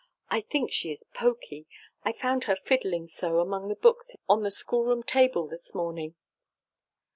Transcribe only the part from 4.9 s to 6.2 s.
table this morning."